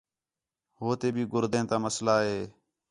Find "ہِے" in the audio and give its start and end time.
2.27-2.39